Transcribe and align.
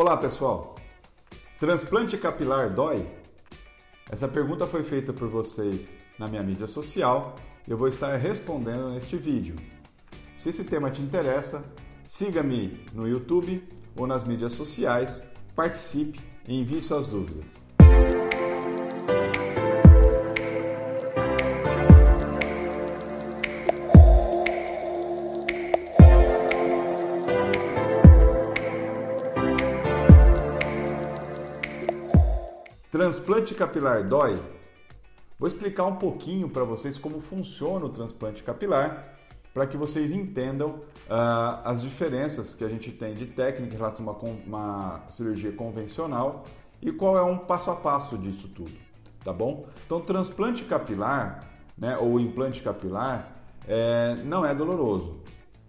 Olá 0.00 0.16
pessoal, 0.16 0.76
transplante 1.58 2.16
capilar 2.16 2.72
dói? 2.72 3.04
Essa 4.08 4.28
pergunta 4.28 4.64
foi 4.64 4.84
feita 4.84 5.12
por 5.12 5.28
vocês 5.28 5.98
na 6.16 6.28
minha 6.28 6.40
mídia 6.40 6.68
social 6.68 7.34
eu 7.66 7.76
vou 7.76 7.88
estar 7.88 8.14
respondendo 8.14 8.90
neste 8.90 9.16
vídeo. 9.16 9.56
Se 10.36 10.50
esse 10.50 10.62
tema 10.62 10.88
te 10.88 11.02
interessa, 11.02 11.64
siga-me 12.04 12.86
no 12.94 13.08
YouTube 13.08 13.60
ou 13.96 14.06
nas 14.06 14.22
mídias 14.22 14.52
sociais, 14.52 15.24
participe 15.56 16.20
e 16.46 16.60
envie 16.60 16.80
suas 16.80 17.08
dúvidas. 17.08 17.56
Transplante 32.90 33.54
capilar 33.54 34.02
dói? 34.08 34.40
Vou 35.38 35.46
explicar 35.46 35.84
um 35.84 35.96
pouquinho 35.96 36.48
para 36.48 36.64
vocês 36.64 36.96
como 36.96 37.20
funciona 37.20 37.84
o 37.84 37.90
transplante 37.90 38.42
capilar, 38.42 39.14
para 39.52 39.66
que 39.66 39.76
vocês 39.76 40.10
entendam 40.10 40.70
uh, 40.70 41.60
as 41.64 41.82
diferenças 41.82 42.54
que 42.54 42.64
a 42.64 42.68
gente 42.68 42.90
tem 42.90 43.12
de 43.12 43.26
técnica 43.26 43.74
em 43.74 43.76
relação 43.76 44.08
a 44.08 44.12
uma, 44.12 44.30
uma 44.46 45.00
cirurgia 45.10 45.52
convencional 45.52 46.44
e 46.80 46.90
qual 46.90 47.18
é 47.18 47.22
um 47.22 47.36
passo 47.36 47.70
a 47.70 47.76
passo 47.76 48.16
disso 48.16 48.48
tudo, 48.48 48.72
tá 49.22 49.34
bom? 49.34 49.66
Então, 49.84 50.00
transplante 50.00 50.64
capilar, 50.64 51.40
né, 51.76 51.98
ou 51.98 52.18
implante 52.18 52.62
capilar, 52.62 53.32
é, 53.68 54.16
não 54.24 54.46
é 54.46 54.54
doloroso, 54.54 55.18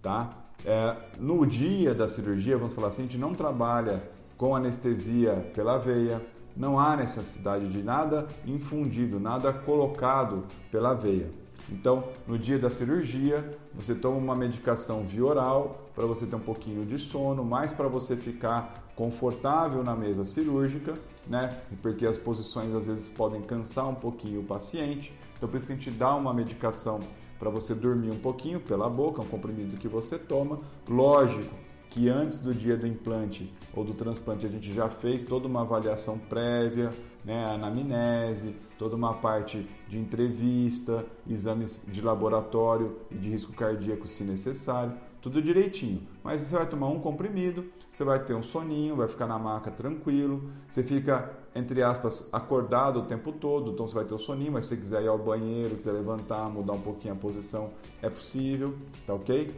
tá? 0.00 0.30
É, 0.64 0.94
no 1.18 1.44
dia 1.44 1.92
da 1.92 2.08
cirurgia, 2.08 2.56
vamos 2.56 2.72
falar 2.72 2.88
assim, 2.88 3.02
a 3.02 3.06
gente 3.06 3.18
não 3.18 3.34
trabalha 3.34 4.00
com 4.36 4.54
anestesia 4.54 5.50
pela 5.52 5.76
veia, 5.76 6.22
não 6.60 6.78
há 6.78 6.94
necessidade 6.94 7.66
de 7.68 7.82
nada 7.82 8.28
infundido, 8.46 9.18
nada 9.18 9.50
colocado 9.50 10.44
pela 10.70 10.92
veia. 10.92 11.30
Então, 11.70 12.04
no 12.26 12.38
dia 12.38 12.58
da 12.58 12.68
cirurgia, 12.68 13.50
você 13.72 13.94
toma 13.94 14.18
uma 14.18 14.36
medicação 14.36 15.02
via 15.02 15.24
oral 15.24 15.88
para 15.94 16.04
você 16.04 16.26
ter 16.26 16.36
um 16.36 16.40
pouquinho 16.40 16.84
de 16.84 16.98
sono, 16.98 17.42
mais 17.42 17.72
para 17.72 17.88
você 17.88 18.14
ficar 18.14 18.92
confortável 18.94 19.82
na 19.82 19.96
mesa 19.96 20.26
cirúrgica, 20.26 20.94
né? 21.26 21.56
Porque 21.80 22.04
as 22.04 22.18
posições 22.18 22.74
às 22.74 22.86
vezes 22.86 23.08
podem 23.08 23.40
cansar 23.40 23.88
um 23.88 23.94
pouquinho 23.94 24.40
o 24.40 24.44
paciente. 24.44 25.14
Então, 25.38 25.48
por 25.48 25.56
isso 25.56 25.66
que 25.66 25.72
a 25.72 25.76
gente 25.76 25.90
dá 25.90 26.14
uma 26.14 26.34
medicação 26.34 27.00
para 27.38 27.48
você 27.48 27.74
dormir 27.74 28.10
um 28.10 28.18
pouquinho 28.18 28.60
pela 28.60 28.90
boca, 28.90 29.22
um 29.22 29.26
comprimido 29.26 29.78
que 29.78 29.88
você 29.88 30.18
toma. 30.18 30.58
Lógico, 30.86 31.54
que 31.90 32.08
antes 32.08 32.38
do 32.38 32.54
dia 32.54 32.76
do 32.76 32.86
implante 32.86 33.52
ou 33.74 33.84
do 33.84 33.92
transplante 33.92 34.46
a 34.46 34.48
gente 34.48 34.72
já 34.72 34.88
fez 34.88 35.22
toda 35.22 35.48
uma 35.48 35.62
avaliação 35.62 36.16
prévia, 36.16 36.90
né, 37.24 37.44
anamnese, 37.52 38.54
toda 38.78 38.94
uma 38.96 39.14
parte 39.14 39.68
de 39.88 39.98
entrevista, 39.98 41.04
exames 41.28 41.82
de 41.86 42.00
laboratório 42.00 42.96
e 43.10 43.16
de 43.16 43.28
risco 43.28 43.52
cardíaco 43.52 44.06
se 44.06 44.22
necessário, 44.22 44.94
tudo 45.20 45.42
direitinho. 45.42 46.00
Mas 46.22 46.42
você 46.42 46.54
vai 46.54 46.66
tomar 46.66 46.88
um 46.88 47.00
comprimido, 47.00 47.66
você 47.92 48.04
vai 48.04 48.24
ter 48.24 48.34
um 48.34 48.42
soninho, 48.42 48.96
vai 48.96 49.08
ficar 49.08 49.26
na 49.26 49.38
maca 49.38 49.70
tranquilo, 49.70 50.50
você 50.68 50.82
fica, 50.82 51.30
entre 51.54 51.82
aspas, 51.82 52.26
acordado 52.32 53.00
o 53.00 53.02
tempo 53.02 53.32
todo, 53.32 53.72
então 53.72 53.86
você 53.86 53.96
vai 53.96 54.04
ter 54.04 54.14
o 54.14 54.18
soninho, 54.18 54.52
mas 54.52 54.66
se 54.66 54.70
você 54.70 54.80
quiser 54.80 55.02
ir 55.02 55.08
ao 55.08 55.18
banheiro, 55.18 55.74
quiser 55.74 55.92
levantar, 55.92 56.48
mudar 56.48 56.72
um 56.72 56.80
pouquinho 56.80 57.14
a 57.14 57.16
posição, 57.16 57.70
é 58.00 58.08
possível, 58.08 58.74
tá 59.06 59.12
ok? 59.12 59.52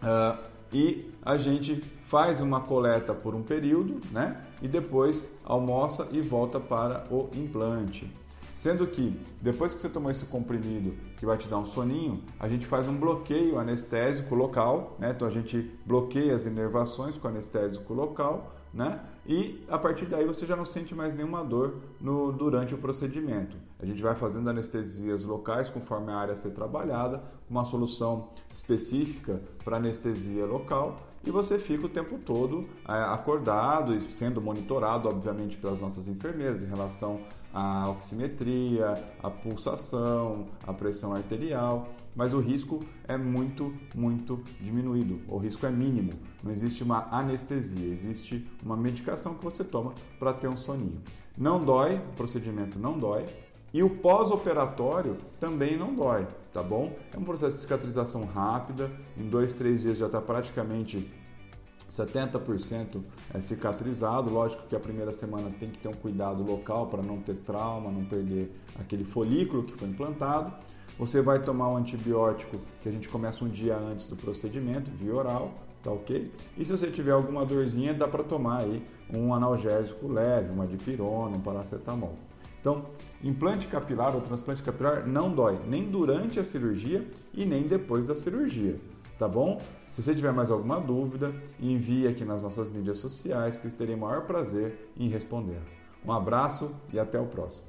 Uh, 0.00 0.57
e 0.72 1.10
a 1.22 1.36
gente 1.36 1.82
faz 2.04 2.40
uma 2.40 2.60
coleta 2.60 3.14
por 3.14 3.34
um 3.34 3.42
período, 3.42 4.00
né? 4.10 4.44
E 4.62 4.68
depois 4.68 5.28
almoça 5.44 6.08
e 6.10 6.20
volta 6.20 6.58
para 6.58 7.04
o 7.10 7.28
implante. 7.34 8.12
Sendo 8.54 8.86
que 8.86 9.18
depois 9.40 9.72
que 9.72 9.80
você 9.80 9.88
tomou 9.88 10.10
esse 10.10 10.26
comprimido 10.26 10.96
que 11.16 11.24
vai 11.24 11.36
te 11.36 11.46
dar 11.46 11.58
um 11.58 11.66
soninho, 11.66 12.22
a 12.40 12.48
gente 12.48 12.66
faz 12.66 12.88
um 12.88 12.96
bloqueio 12.96 13.58
anestésico 13.58 14.34
local, 14.34 14.96
né? 14.98 15.12
Então 15.14 15.28
a 15.28 15.30
gente 15.30 15.70
bloqueia 15.86 16.34
as 16.34 16.44
inervações 16.44 17.16
com 17.16 17.28
anestésico 17.28 17.94
local 17.94 18.58
né? 18.72 19.00
E 19.28 19.62
a 19.68 19.78
partir 19.78 20.06
daí 20.06 20.24
você 20.24 20.46
já 20.46 20.56
não 20.56 20.64
sente 20.64 20.94
mais 20.94 21.14
nenhuma 21.14 21.44
dor 21.44 21.82
no, 22.00 22.32
durante 22.32 22.74
o 22.74 22.78
procedimento. 22.78 23.58
A 23.78 23.84
gente 23.84 24.00
vai 24.00 24.14
fazendo 24.14 24.48
anestesias 24.48 25.22
locais 25.22 25.68
conforme 25.68 26.10
a 26.10 26.16
área 26.16 26.34
ser 26.34 26.50
trabalhada, 26.52 27.22
uma 27.48 27.62
solução 27.66 28.30
específica 28.54 29.42
para 29.62 29.76
anestesia 29.76 30.46
local 30.46 30.96
e 31.26 31.30
você 31.30 31.58
fica 31.58 31.84
o 31.84 31.90
tempo 31.90 32.16
todo 32.18 32.66
é, 32.88 32.92
acordado 32.92 33.94
e 33.94 34.00
sendo 34.00 34.40
monitorado, 34.40 35.10
obviamente, 35.10 35.58
pelas 35.58 35.78
nossas 35.78 36.08
enfermeiras 36.08 36.62
em 36.62 36.66
relação 36.66 37.20
à 37.52 37.90
oximetria, 37.90 38.98
à 39.22 39.30
pulsação, 39.30 40.46
à 40.66 40.72
pressão 40.72 41.12
arterial 41.12 41.86
mas 42.18 42.34
o 42.34 42.40
risco 42.40 42.80
é 43.06 43.16
muito, 43.16 43.72
muito 43.94 44.42
diminuído. 44.60 45.20
O 45.28 45.38
risco 45.38 45.64
é 45.64 45.70
mínimo. 45.70 46.14
Não 46.42 46.50
existe 46.50 46.82
uma 46.82 47.06
anestesia, 47.12 47.86
existe 47.86 48.44
uma 48.64 48.76
medicação 49.18 49.34
que 49.34 49.44
você 49.44 49.64
toma 49.64 49.92
para 50.18 50.32
ter 50.32 50.48
um 50.48 50.56
soninho. 50.56 51.02
Não 51.36 51.62
dói, 51.62 51.96
o 51.96 52.16
procedimento 52.16 52.78
não 52.78 52.96
dói. 52.96 53.24
E 53.74 53.82
o 53.82 53.90
pós-operatório 53.90 55.16
também 55.38 55.76
não 55.76 55.94
dói, 55.94 56.26
tá 56.54 56.62
bom? 56.62 56.96
É 57.12 57.18
um 57.18 57.24
processo 57.24 57.56
de 57.56 57.62
cicatrização 57.62 58.24
rápida, 58.24 58.90
em 59.16 59.28
dois, 59.28 59.52
três 59.52 59.82
dias 59.82 59.98
já 59.98 60.06
está 60.06 60.22
praticamente 60.22 61.06
70% 61.90 63.02
é 63.34 63.42
cicatrizado. 63.42 64.30
Lógico 64.30 64.66
que 64.66 64.76
a 64.76 64.80
primeira 64.80 65.12
semana 65.12 65.50
tem 65.58 65.68
que 65.68 65.78
ter 65.78 65.88
um 65.88 65.94
cuidado 65.94 66.42
local 66.42 66.86
para 66.86 67.02
não 67.02 67.18
ter 67.20 67.34
trauma, 67.34 67.90
não 67.90 68.04
perder 68.04 68.50
aquele 68.78 69.04
folículo 69.04 69.64
que 69.64 69.76
foi 69.76 69.88
implantado. 69.88 70.52
Você 70.98 71.20
vai 71.20 71.40
tomar 71.42 71.68
um 71.68 71.76
antibiótico 71.76 72.58
que 72.80 72.88
a 72.88 72.92
gente 72.92 73.08
começa 73.08 73.44
um 73.44 73.48
dia 73.48 73.76
antes 73.76 74.06
do 74.06 74.16
procedimento, 74.16 74.90
via 74.90 75.14
oral, 75.14 75.52
tá 75.82 75.90
ok? 75.90 76.32
E 76.56 76.64
se 76.64 76.70
você 76.70 76.90
tiver 76.90 77.12
alguma 77.12 77.44
dorzinha, 77.44 77.94
dá 77.94 78.08
para 78.08 78.24
tomar 78.24 78.58
aí 78.58 78.82
um 79.12 79.32
analgésico 79.32 80.08
leve, 80.08 80.52
uma 80.52 80.66
dipirona, 80.66 81.36
um 81.36 81.40
paracetamol. 81.40 82.14
Então, 82.60 82.86
implante 83.22 83.66
capilar 83.68 84.14
ou 84.14 84.20
transplante 84.20 84.62
capilar 84.62 85.06
não 85.06 85.32
dói 85.32 85.58
nem 85.66 85.84
durante 85.84 86.40
a 86.40 86.44
cirurgia 86.44 87.06
e 87.32 87.44
nem 87.44 87.62
depois 87.62 88.06
da 88.06 88.16
cirurgia, 88.16 88.76
tá 89.18 89.28
bom? 89.28 89.60
Se 89.90 90.02
você 90.02 90.14
tiver 90.14 90.32
mais 90.32 90.50
alguma 90.50 90.80
dúvida, 90.80 91.32
envie 91.60 92.06
aqui 92.06 92.24
nas 92.24 92.42
nossas 92.42 92.68
mídias 92.68 92.98
sociais 92.98 93.56
que 93.56 93.70
terei 93.70 93.94
o 93.94 93.98
maior 93.98 94.26
prazer 94.26 94.90
em 94.98 95.08
responder. 95.08 95.60
Um 96.04 96.12
abraço 96.12 96.70
e 96.92 96.98
até 96.98 97.18
o 97.18 97.26
próximo. 97.26 97.64